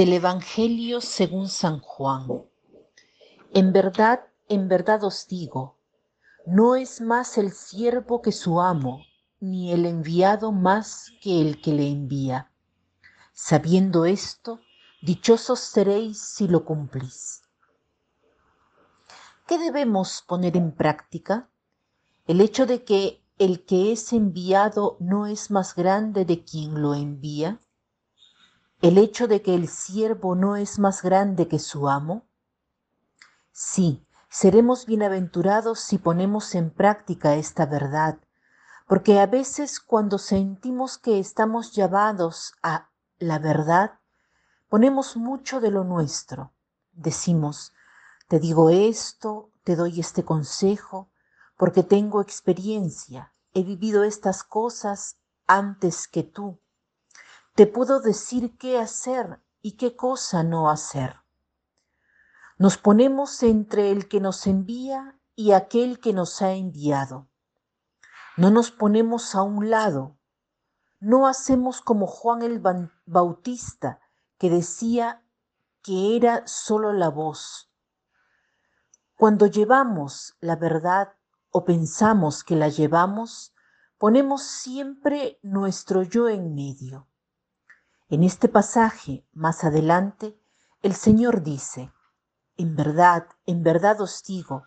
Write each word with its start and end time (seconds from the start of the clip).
Del 0.00 0.14
Evangelio 0.14 1.02
según 1.02 1.46
San 1.50 1.78
Juan. 1.80 2.26
En 3.52 3.70
verdad, 3.70 4.20
en 4.48 4.66
verdad 4.66 5.04
os 5.04 5.28
digo, 5.28 5.76
no 6.46 6.74
es 6.74 7.02
más 7.02 7.36
el 7.36 7.52
siervo 7.52 8.22
que 8.22 8.32
su 8.32 8.62
amo, 8.62 9.04
ni 9.40 9.72
el 9.74 9.84
enviado 9.84 10.52
más 10.52 11.12
que 11.20 11.42
el 11.42 11.60
que 11.60 11.74
le 11.74 11.86
envía. 11.90 12.50
Sabiendo 13.34 14.06
esto, 14.06 14.60
dichosos 15.02 15.60
seréis 15.60 16.18
si 16.18 16.48
lo 16.48 16.64
cumplís. 16.64 17.42
¿Qué 19.46 19.58
debemos 19.58 20.24
poner 20.26 20.56
en 20.56 20.74
práctica? 20.74 21.50
El 22.26 22.40
hecho 22.40 22.64
de 22.64 22.84
que 22.84 23.22
el 23.36 23.66
que 23.66 23.92
es 23.92 24.14
enviado 24.14 24.96
no 24.98 25.26
es 25.26 25.50
más 25.50 25.74
grande 25.74 26.24
de 26.24 26.42
quien 26.42 26.80
lo 26.80 26.94
envía 26.94 27.60
el 28.82 28.96
hecho 28.96 29.28
de 29.28 29.42
que 29.42 29.54
el 29.54 29.68
siervo 29.68 30.34
no 30.34 30.56
es 30.56 30.78
más 30.78 31.02
grande 31.02 31.48
que 31.48 31.58
su 31.58 31.88
amo? 31.88 32.24
Sí, 33.52 34.06
seremos 34.30 34.86
bienaventurados 34.86 35.80
si 35.80 35.98
ponemos 35.98 36.54
en 36.54 36.70
práctica 36.70 37.34
esta 37.34 37.66
verdad, 37.66 38.18
porque 38.86 39.20
a 39.20 39.26
veces 39.26 39.80
cuando 39.80 40.16
sentimos 40.16 40.96
que 40.96 41.18
estamos 41.18 41.72
llamados 41.72 42.54
a 42.62 42.88
la 43.18 43.38
verdad, 43.38 43.98
ponemos 44.70 45.14
mucho 45.14 45.60
de 45.60 45.70
lo 45.70 45.84
nuestro. 45.84 46.52
Decimos, 46.92 47.74
te 48.28 48.40
digo 48.40 48.70
esto, 48.70 49.50
te 49.62 49.76
doy 49.76 50.00
este 50.00 50.24
consejo, 50.24 51.10
porque 51.58 51.82
tengo 51.82 52.22
experiencia, 52.22 53.34
he 53.52 53.62
vivido 53.62 54.04
estas 54.04 54.42
cosas 54.42 55.18
antes 55.46 56.08
que 56.08 56.22
tú 56.22 56.58
te 57.54 57.66
puedo 57.66 58.00
decir 58.00 58.56
qué 58.56 58.78
hacer 58.78 59.40
y 59.62 59.72
qué 59.72 59.96
cosa 59.96 60.42
no 60.42 60.70
hacer. 60.70 61.16
Nos 62.58 62.78
ponemos 62.78 63.42
entre 63.42 63.90
el 63.90 64.08
que 64.08 64.20
nos 64.20 64.46
envía 64.46 65.18
y 65.34 65.52
aquel 65.52 66.00
que 66.00 66.12
nos 66.12 66.42
ha 66.42 66.52
enviado. 66.52 67.28
No 68.36 68.50
nos 68.50 68.70
ponemos 68.70 69.34
a 69.34 69.42
un 69.42 69.70
lado. 69.70 70.18
No 71.00 71.26
hacemos 71.26 71.80
como 71.80 72.06
Juan 72.06 72.42
el 72.42 72.62
Bautista, 73.06 74.00
que 74.38 74.50
decía 74.50 75.22
que 75.82 76.16
era 76.16 76.46
solo 76.46 76.92
la 76.92 77.08
voz. 77.08 77.70
Cuando 79.16 79.46
llevamos 79.46 80.36
la 80.40 80.56
verdad 80.56 81.14
o 81.50 81.64
pensamos 81.64 82.44
que 82.44 82.56
la 82.56 82.68
llevamos, 82.68 83.54
ponemos 83.98 84.42
siempre 84.42 85.38
nuestro 85.42 86.02
yo 86.02 86.28
en 86.28 86.54
medio. 86.54 87.09
En 88.10 88.24
este 88.24 88.48
pasaje, 88.48 89.24
más 89.32 89.62
adelante, 89.62 90.36
el 90.82 90.94
Señor 90.94 91.44
dice, 91.44 91.92
en 92.56 92.74
verdad, 92.74 93.28
en 93.46 93.62
verdad 93.62 94.00
os 94.00 94.24
digo, 94.24 94.64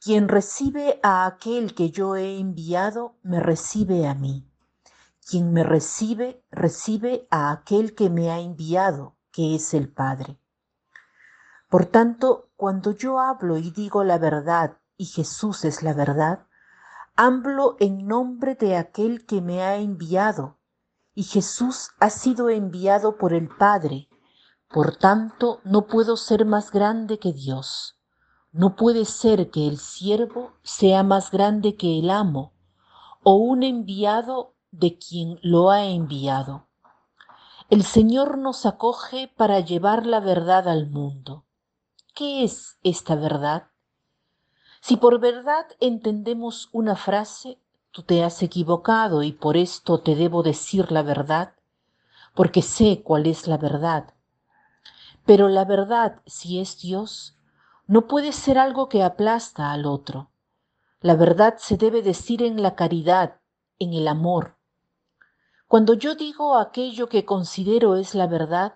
quien 0.00 0.26
recibe 0.26 0.98
a 1.00 1.24
aquel 1.24 1.76
que 1.76 1.92
yo 1.92 2.16
he 2.16 2.40
enviado, 2.40 3.14
me 3.22 3.38
recibe 3.38 4.08
a 4.08 4.14
mí. 4.14 4.50
Quien 5.24 5.52
me 5.52 5.62
recibe, 5.62 6.42
recibe 6.50 7.28
a 7.30 7.52
aquel 7.52 7.94
que 7.94 8.10
me 8.10 8.32
ha 8.32 8.40
enviado, 8.40 9.14
que 9.30 9.54
es 9.54 9.72
el 9.72 9.88
Padre. 9.88 10.40
Por 11.68 11.86
tanto, 11.86 12.50
cuando 12.56 12.90
yo 12.90 13.20
hablo 13.20 13.56
y 13.56 13.70
digo 13.70 14.02
la 14.02 14.18
verdad, 14.18 14.78
y 14.96 15.04
Jesús 15.04 15.64
es 15.64 15.84
la 15.84 15.94
verdad, 15.94 16.48
hablo 17.14 17.76
en 17.78 18.08
nombre 18.08 18.56
de 18.56 18.76
aquel 18.76 19.26
que 19.26 19.40
me 19.40 19.62
ha 19.62 19.76
enviado, 19.76 20.58
y 21.20 21.24
Jesús 21.24 21.90
ha 22.00 22.08
sido 22.08 22.48
enviado 22.48 23.18
por 23.18 23.34
el 23.34 23.46
Padre. 23.46 24.08
Por 24.70 24.96
tanto, 24.96 25.60
no 25.64 25.86
puedo 25.86 26.16
ser 26.16 26.46
más 26.46 26.72
grande 26.72 27.18
que 27.18 27.34
Dios. 27.34 27.98
No 28.52 28.74
puede 28.74 29.04
ser 29.04 29.50
que 29.50 29.68
el 29.68 29.76
siervo 29.76 30.54
sea 30.62 31.02
más 31.02 31.30
grande 31.30 31.76
que 31.76 31.98
el 31.98 32.08
amo, 32.08 32.54
o 33.22 33.34
un 33.34 33.64
enviado 33.64 34.54
de 34.70 34.96
quien 34.96 35.38
lo 35.42 35.70
ha 35.70 35.84
enviado. 35.84 36.68
El 37.68 37.84
Señor 37.84 38.38
nos 38.38 38.64
acoge 38.64 39.28
para 39.28 39.60
llevar 39.60 40.06
la 40.06 40.20
verdad 40.20 40.68
al 40.68 40.88
mundo. 40.88 41.44
¿Qué 42.14 42.44
es 42.44 42.78
esta 42.82 43.14
verdad? 43.14 43.66
Si 44.80 44.96
por 44.96 45.20
verdad 45.20 45.66
entendemos 45.80 46.70
una 46.72 46.96
frase, 46.96 47.60
tú 47.92 48.02
te 48.02 48.22
has 48.22 48.42
equivocado 48.42 49.22
y 49.22 49.32
por 49.32 49.56
esto 49.56 50.00
te 50.00 50.14
debo 50.14 50.42
decir 50.42 50.92
la 50.92 51.02
verdad, 51.02 51.54
porque 52.34 52.62
sé 52.62 53.02
cuál 53.02 53.26
es 53.26 53.46
la 53.46 53.58
verdad. 53.58 54.14
Pero 55.26 55.48
la 55.48 55.64
verdad, 55.64 56.22
si 56.26 56.60
es 56.60 56.78
Dios, 56.78 57.36
no 57.86 58.06
puede 58.06 58.32
ser 58.32 58.58
algo 58.58 58.88
que 58.88 59.02
aplasta 59.02 59.72
al 59.72 59.86
otro. 59.86 60.30
La 61.00 61.16
verdad 61.16 61.56
se 61.58 61.76
debe 61.76 62.02
decir 62.02 62.42
en 62.42 62.62
la 62.62 62.74
caridad, 62.74 63.40
en 63.78 63.94
el 63.94 64.06
amor. 64.06 64.56
Cuando 65.66 65.94
yo 65.94 66.14
digo 66.14 66.56
aquello 66.56 67.08
que 67.08 67.24
considero 67.24 67.96
es 67.96 68.14
la 68.14 68.26
verdad, 68.26 68.74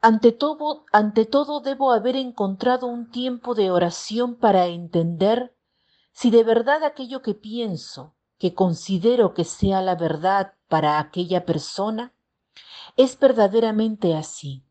ante 0.00 0.32
todo, 0.32 0.84
ante 0.92 1.26
todo 1.26 1.60
debo 1.60 1.92
haber 1.92 2.16
encontrado 2.16 2.86
un 2.86 3.10
tiempo 3.10 3.54
de 3.54 3.70
oración 3.70 4.36
para 4.36 4.66
entender 4.66 5.54
si 6.12 6.30
de 6.30 6.42
verdad 6.44 6.84
aquello 6.84 7.22
que 7.22 7.34
pienso, 7.34 8.14
que 8.40 8.54
considero 8.54 9.34
que 9.34 9.44
sea 9.44 9.82
la 9.82 9.94
verdad 9.94 10.54
para 10.66 10.98
aquella 10.98 11.44
persona, 11.44 12.14
es 12.96 13.18
verdaderamente 13.18 14.16
así. 14.16 14.64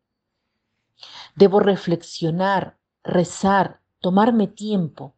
Debo 1.35 1.59
reflexionar, 1.59 2.79
rezar, 3.03 3.79
tomarme 3.99 4.47
tiempo. 4.47 5.13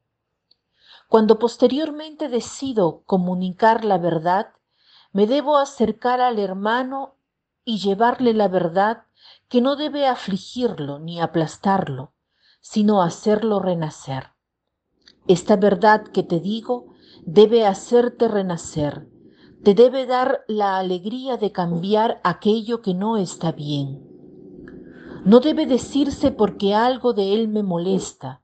Cuando 1.07 1.39
posteriormente 1.39 2.27
decido 2.27 3.03
comunicar 3.05 3.85
la 3.85 3.97
verdad, 3.97 4.51
me 5.13 5.27
debo 5.27 5.57
acercar 5.57 6.19
al 6.19 6.37
hermano 6.37 7.15
y 7.63 7.79
llevarle 7.79 8.33
la 8.33 8.49
verdad 8.49 9.05
que 9.47 9.61
no 9.61 9.77
debe 9.77 10.07
afligirlo 10.07 10.99
ni 10.99 11.21
aplastarlo, 11.21 12.11
sino 12.59 13.01
hacerlo 13.01 13.59
renacer. 13.61 14.31
Esta 15.27 15.55
verdad 15.55 16.03
que 16.03 16.23
te 16.23 16.41
digo 16.41 16.90
debe 17.25 17.65
hacerte 17.65 18.27
renacer, 18.27 19.07
te 19.63 19.75
debe 19.75 20.05
dar 20.05 20.43
la 20.47 20.77
alegría 20.77 21.37
de 21.37 21.51
cambiar 21.51 22.19
aquello 22.23 22.81
que 22.81 22.93
no 22.93 23.17
está 23.17 23.51
bien. 23.51 24.07
No 25.23 25.39
debe 25.39 25.67
decirse 25.67 26.31
porque 26.31 26.73
algo 26.73 27.13
de 27.13 27.35
él 27.35 27.47
me 27.47 27.61
molesta. 27.61 28.41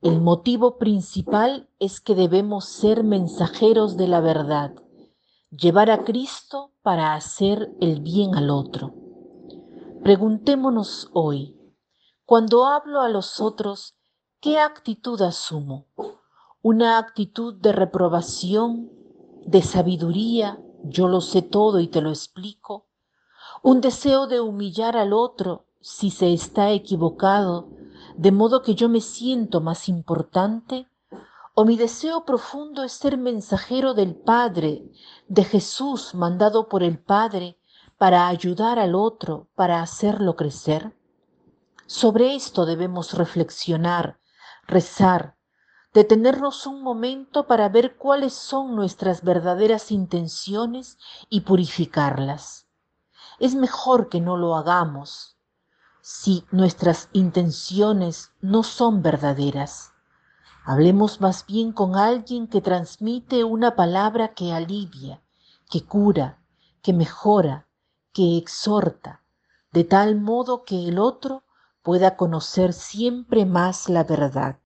El 0.00 0.22
motivo 0.22 0.78
principal 0.78 1.68
es 1.78 2.00
que 2.00 2.14
debemos 2.14 2.66
ser 2.66 3.04
mensajeros 3.04 3.96
de 3.96 4.08
la 4.08 4.20
verdad, 4.20 4.74
llevar 5.50 5.90
a 5.90 6.04
Cristo 6.04 6.72
para 6.82 7.14
hacer 7.14 7.70
el 7.80 8.00
bien 8.00 8.34
al 8.34 8.50
otro. 8.50 8.94
Preguntémonos 10.02 11.10
hoy, 11.12 11.58
cuando 12.24 12.64
hablo 12.64 13.02
a 13.02 13.08
los 13.08 13.40
otros, 13.40 13.96
¿qué 14.40 14.58
actitud 14.58 15.20
asumo? 15.20 15.86
Una 16.68 16.98
actitud 16.98 17.54
de 17.54 17.70
reprobación, 17.70 18.90
de 19.46 19.62
sabiduría, 19.62 20.58
yo 20.82 21.06
lo 21.06 21.20
sé 21.20 21.40
todo 21.40 21.78
y 21.78 21.86
te 21.86 22.00
lo 22.00 22.10
explico, 22.10 22.88
un 23.62 23.80
deseo 23.80 24.26
de 24.26 24.40
humillar 24.40 24.96
al 24.96 25.12
otro 25.12 25.66
si 25.80 26.10
se 26.10 26.32
está 26.32 26.72
equivocado, 26.72 27.68
de 28.16 28.32
modo 28.32 28.62
que 28.62 28.74
yo 28.74 28.88
me 28.88 29.00
siento 29.00 29.60
más 29.60 29.88
importante, 29.88 30.88
o 31.54 31.64
mi 31.64 31.76
deseo 31.76 32.24
profundo 32.24 32.82
es 32.82 32.94
ser 32.94 33.16
mensajero 33.16 33.94
del 33.94 34.16
Padre, 34.16 34.90
de 35.28 35.44
Jesús 35.44 36.16
mandado 36.16 36.68
por 36.68 36.82
el 36.82 36.98
Padre, 36.98 37.60
para 37.96 38.26
ayudar 38.26 38.80
al 38.80 38.96
otro, 38.96 39.46
para 39.54 39.82
hacerlo 39.82 40.34
crecer? 40.34 40.96
Sobre 41.86 42.34
esto 42.34 42.66
debemos 42.66 43.14
reflexionar, 43.14 44.18
rezar, 44.66 45.35
detenernos 45.92 46.66
un 46.66 46.82
momento 46.82 47.46
para 47.46 47.68
ver 47.68 47.96
cuáles 47.96 48.34
son 48.34 48.76
nuestras 48.76 49.22
verdaderas 49.22 49.90
intenciones 49.90 50.98
y 51.28 51.40
purificarlas. 51.40 52.66
Es 53.38 53.54
mejor 53.54 54.08
que 54.08 54.20
no 54.20 54.36
lo 54.36 54.56
hagamos 54.56 55.36
si 56.08 56.44
nuestras 56.52 57.08
intenciones 57.12 58.30
no 58.40 58.62
son 58.62 59.02
verdaderas. 59.02 59.92
Hablemos 60.64 61.20
más 61.20 61.44
bien 61.46 61.72
con 61.72 61.96
alguien 61.96 62.46
que 62.46 62.60
transmite 62.60 63.42
una 63.42 63.74
palabra 63.74 64.34
que 64.34 64.52
alivia, 64.52 65.20
que 65.68 65.84
cura, 65.84 66.38
que 66.80 66.92
mejora, 66.92 67.66
que 68.12 68.36
exhorta, 68.36 69.24
de 69.72 69.82
tal 69.82 70.14
modo 70.14 70.62
que 70.62 70.88
el 70.88 70.98
otro 70.98 71.42
pueda 71.82 72.16
conocer 72.16 72.72
siempre 72.72 73.44
más 73.44 73.88
la 73.88 74.04
verdad. 74.04 74.58